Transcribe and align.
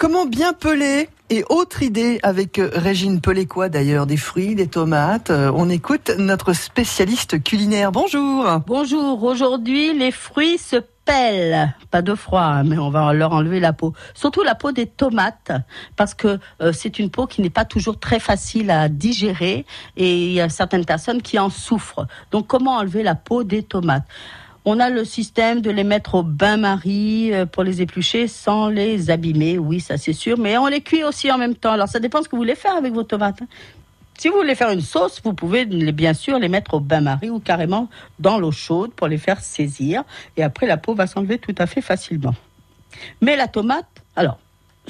Comment 0.00 0.24
bien 0.24 0.54
peler 0.54 1.10
et 1.28 1.44
autre 1.50 1.82
idée 1.82 2.20
avec 2.22 2.58
euh, 2.58 2.70
Régine 2.74 3.20
Peléquois 3.20 3.68
d'ailleurs, 3.68 4.06
des 4.06 4.16
fruits, 4.16 4.54
des 4.54 4.66
tomates. 4.66 5.28
Euh, 5.28 5.52
on 5.54 5.68
écoute 5.68 6.10
notre 6.16 6.54
spécialiste 6.54 7.44
culinaire. 7.44 7.92
Bonjour. 7.92 8.46
Bonjour. 8.66 9.22
Aujourd'hui, 9.22 9.92
les 9.92 10.10
fruits 10.10 10.56
se 10.56 10.76
pèlent. 11.04 11.74
Pas 11.90 12.00
de 12.00 12.14
froid, 12.14 12.40
hein, 12.40 12.64
mais 12.64 12.78
on 12.78 12.88
va 12.88 13.12
leur 13.12 13.34
enlever 13.34 13.60
la 13.60 13.74
peau. 13.74 13.92
Surtout 14.14 14.42
la 14.42 14.54
peau 14.54 14.72
des 14.72 14.86
tomates, 14.86 15.52
parce 15.96 16.14
que 16.14 16.38
euh, 16.62 16.72
c'est 16.72 16.98
une 16.98 17.10
peau 17.10 17.26
qui 17.26 17.42
n'est 17.42 17.50
pas 17.50 17.66
toujours 17.66 18.00
très 18.00 18.20
facile 18.20 18.70
à 18.70 18.88
digérer 18.88 19.66
et 19.98 20.24
il 20.24 20.32
y 20.32 20.40
a 20.40 20.48
certaines 20.48 20.86
personnes 20.86 21.20
qui 21.20 21.38
en 21.38 21.50
souffrent. 21.50 22.06
Donc, 22.30 22.46
comment 22.46 22.76
enlever 22.78 23.02
la 23.02 23.16
peau 23.16 23.44
des 23.44 23.62
tomates? 23.62 24.04
On 24.64 24.78
a 24.78 24.90
le 24.90 25.04
système 25.04 25.60
de 25.60 25.70
les 25.70 25.84
mettre 25.84 26.16
au 26.16 26.22
bain-marie 26.22 27.32
euh, 27.32 27.46
pour 27.46 27.62
les 27.62 27.82
éplucher 27.82 28.28
sans 28.28 28.68
les 28.68 29.10
abîmer, 29.10 29.58
oui, 29.58 29.80
ça 29.80 29.96
c'est 29.96 30.12
sûr, 30.12 30.38
mais 30.38 30.58
on 30.58 30.66
les 30.66 30.82
cuit 30.82 31.04
aussi 31.04 31.30
en 31.30 31.38
même 31.38 31.54
temps. 31.54 31.72
Alors 31.72 31.88
ça 31.88 31.98
dépend 31.98 32.22
ce 32.22 32.28
que 32.28 32.32
vous 32.32 32.42
voulez 32.42 32.54
faire 32.54 32.76
avec 32.76 32.92
vos 32.92 33.04
tomates. 33.04 33.42
Hein. 33.42 33.48
Si 34.18 34.28
vous 34.28 34.36
voulez 34.36 34.54
faire 34.54 34.68
une 34.68 34.82
sauce, 34.82 35.22
vous 35.24 35.32
pouvez 35.32 35.64
bien 35.64 36.12
sûr 36.12 36.38
les 36.38 36.48
mettre 36.48 36.74
au 36.74 36.80
bain-marie 36.80 37.30
ou 37.30 37.38
carrément 37.38 37.88
dans 38.18 38.38
l'eau 38.38 38.52
chaude 38.52 38.92
pour 38.92 39.08
les 39.08 39.16
faire 39.16 39.40
saisir. 39.40 40.04
Et 40.36 40.42
après, 40.42 40.66
la 40.66 40.76
peau 40.76 40.94
va 40.94 41.06
s'enlever 41.06 41.38
tout 41.38 41.54
à 41.56 41.66
fait 41.66 41.80
facilement. 41.80 42.34
Mais 43.22 43.34
la 43.34 43.48
tomate, 43.48 43.86
alors, 44.16 44.38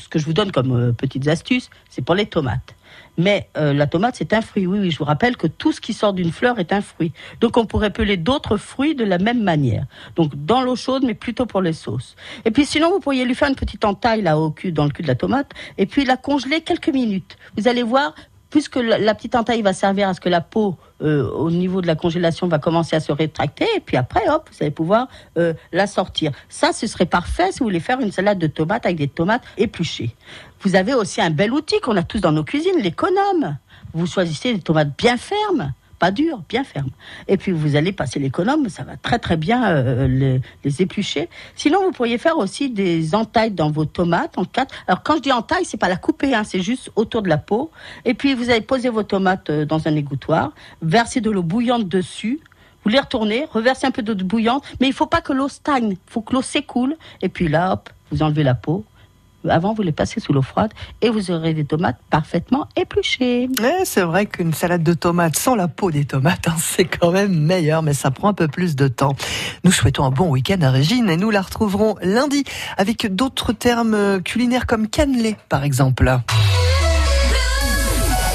ce 0.00 0.08
que 0.08 0.18
je 0.18 0.24
vous 0.24 0.32
donne 0.32 0.52
comme 0.52 0.72
euh, 0.72 0.92
petites 0.92 1.28
astuces, 1.28 1.70
c'est 1.88 2.02
pour 2.02 2.14
les 2.14 2.26
tomates. 2.26 2.74
Mais 3.18 3.48
euh, 3.56 3.72
la 3.72 3.86
tomate, 3.86 4.16
c'est 4.16 4.32
un 4.32 4.40
fruit. 4.40 4.66
Oui, 4.66 4.78
oui, 4.78 4.90
je 4.90 4.98
vous 4.98 5.04
rappelle 5.04 5.36
que 5.36 5.46
tout 5.46 5.72
ce 5.72 5.80
qui 5.80 5.92
sort 5.92 6.12
d'une 6.12 6.32
fleur 6.32 6.58
est 6.58 6.72
un 6.72 6.80
fruit. 6.80 7.12
Donc 7.40 7.56
on 7.56 7.66
pourrait 7.66 7.90
peler 7.90 8.16
d'autres 8.16 8.56
fruits 8.56 8.94
de 8.94 9.04
la 9.04 9.18
même 9.18 9.42
manière. 9.42 9.84
Donc 10.16 10.32
dans 10.34 10.62
l'eau 10.62 10.76
chaude, 10.76 11.04
mais 11.04 11.14
plutôt 11.14 11.46
pour 11.46 11.60
les 11.60 11.72
sauces. 11.72 12.16
Et 12.44 12.50
puis 12.50 12.64
sinon, 12.64 12.90
vous 12.90 13.00
pourriez 13.00 13.24
lui 13.24 13.34
faire 13.34 13.48
une 13.48 13.56
petite 13.56 13.84
entaille 13.84 14.22
là 14.22 14.38
au 14.38 14.50
cul, 14.50 14.72
dans 14.72 14.84
le 14.84 14.90
cul 14.90 15.02
de 15.02 15.08
la 15.08 15.16
tomate, 15.16 15.50
et 15.76 15.86
puis 15.86 16.04
la 16.04 16.16
congeler 16.16 16.62
quelques 16.62 16.88
minutes. 16.88 17.36
Vous 17.56 17.68
allez 17.68 17.82
voir, 17.82 18.14
puisque 18.50 18.76
la, 18.76 19.14
petite 19.14 19.34
entaille 19.34 19.62
va 19.62 19.72
servir 19.72 20.08
à 20.08 20.14
ce 20.14 20.20
que 20.20 20.28
la 20.28 20.40
peau, 20.40 20.76
euh, 21.02 21.28
au 21.30 21.50
niveau 21.50 21.80
de 21.80 21.86
la 21.86 21.94
congélation, 21.94 22.48
va 22.48 22.58
commencer 22.58 22.96
à 22.96 23.00
se 23.00 23.12
rétracter, 23.12 23.66
et 23.76 23.80
puis 23.80 23.96
après, 23.96 24.28
hop, 24.28 24.48
vous 24.50 24.58
allez 24.60 24.70
pouvoir 24.70 25.08
euh, 25.38 25.54
la 25.72 25.86
sortir. 25.86 26.32
Ça, 26.48 26.72
ce 26.72 26.86
serait 26.86 27.06
parfait 27.06 27.52
si 27.52 27.60
vous 27.60 27.66
voulez 27.66 27.80
faire 27.80 28.00
une 28.00 28.12
salade 28.12 28.38
de 28.38 28.46
tomates 28.46 28.84
avec 28.84 28.98
des 28.98 29.08
tomates 29.08 29.42
épluchées. 29.56 30.14
Vous 30.60 30.76
avez 30.76 30.94
aussi 30.94 31.20
un 31.20 31.30
bel 31.30 31.52
outil 31.52 31.80
qu'on 31.80 31.96
a 31.96 32.02
tous 32.02 32.20
dans 32.20 32.32
nos 32.32 32.44
cuisines, 32.44 32.78
l'économe. 32.80 33.56
Vous 33.94 34.06
choisissez 34.06 34.52
des 34.52 34.60
tomates 34.60 34.96
bien 34.96 35.16
fermes 35.16 35.72
pas 36.00 36.10
dur, 36.10 36.42
bien 36.48 36.64
ferme. 36.64 36.88
Et 37.28 37.36
puis 37.36 37.52
vous 37.52 37.76
allez 37.76 37.92
passer 37.92 38.18
l'économe, 38.18 38.68
ça 38.70 38.82
va 38.82 38.96
très 38.96 39.18
très 39.18 39.36
bien 39.36 39.70
euh, 39.70 40.40
les, 40.64 40.82
éplucher. 40.82 41.28
Sinon, 41.54 41.84
vous 41.84 41.92
pourriez 41.92 42.16
faire 42.16 42.38
aussi 42.38 42.70
des 42.70 43.14
entailles 43.14 43.50
dans 43.50 43.70
vos 43.70 43.84
tomates 43.84 44.38
en 44.38 44.44
quatre. 44.44 44.74
Alors 44.88 45.02
quand 45.02 45.16
je 45.16 45.20
dis 45.20 45.30
entaille, 45.30 45.66
c'est 45.66 45.76
pas 45.76 45.90
la 45.90 45.96
couper, 45.96 46.34
hein, 46.34 46.42
c'est 46.42 46.62
juste 46.62 46.90
autour 46.96 47.22
de 47.22 47.28
la 47.28 47.36
peau. 47.36 47.70
Et 48.06 48.14
puis 48.14 48.34
vous 48.34 48.50
allez 48.50 48.62
poser 48.62 48.88
vos 48.88 49.02
tomates 49.02 49.50
euh, 49.50 49.66
dans 49.66 49.86
un 49.86 49.94
égouttoir, 49.94 50.52
verser 50.80 51.20
de 51.20 51.30
l'eau 51.30 51.42
bouillante 51.42 51.86
dessus. 51.86 52.40
Vous 52.82 52.90
les 52.90 52.98
retournez, 52.98 53.46
reversez 53.52 53.86
un 53.86 53.90
peu 53.90 54.00
d'eau 54.00 54.14
bouillante, 54.14 54.64
mais 54.80 54.86
il 54.86 54.94
faut 54.94 55.06
pas 55.06 55.20
que 55.20 55.34
l'eau 55.34 55.48
stagne, 55.48 55.90
il 55.90 55.98
faut 56.06 56.22
que 56.22 56.32
l'eau 56.32 56.40
s'écoule. 56.40 56.96
Et 57.20 57.28
puis 57.28 57.48
là, 57.48 57.74
hop, 57.74 57.90
vous 58.10 58.22
enlevez 58.22 58.42
la 58.42 58.54
peau, 58.54 58.86
avant, 59.48 59.72
vous 59.72 59.82
les 59.82 59.92
passez 59.92 60.20
sous 60.20 60.32
l'eau 60.32 60.42
froide 60.42 60.72
et 61.00 61.08
vous 61.08 61.30
aurez 61.30 61.54
des 61.54 61.64
tomates 61.64 61.98
parfaitement 62.10 62.68
épluchées. 62.76 63.48
c'est 63.84 64.02
vrai 64.02 64.26
qu'une 64.26 64.52
salade 64.52 64.82
de 64.82 64.92
tomates 64.92 65.36
sans 65.36 65.54
la 65.54 65.68
peau 65.68 65.90
des 65.90 66.04
tomates, 66.04 66.48
hein, 66.48 66.56
c'est 66.58 66.84
quand 66.84 67.10
même 67.10 67.34
meilleur, 67.34 67.82
mais 67.82 67.94
ça 67.94 68.10
prend 68.10 68.28
un 68.28 68.34
peu 68.34 68.48
plus 68.48 68.76
de 68.76 68.88
temps. 68.88 69.14
Nous 69.64 69.72
souhaitons 69.72 70.04
un 70.04 70.10
bon 70.10 70.28
week-end 70.28 70.60
à 70.62 70.70
Régine 70.70 71.08
et 71.08 71.16
nous 71.16 71.30
la 71.30 71.42
retrouverons 71.42 71.96
lundi 72.02 72.44
avec 72.76 73.14
d'autres 73.14 73.52
termes 73.52 74.22
culinaires 74.22 74.66
comme 74.66 74.88
cannelé, 74.88 75.36
par 75.48 75.64
exemple. 75.64 76.20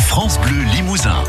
France 0.00 0.40
Bleu 0.40 0.62
Limousin. 0.74 1.22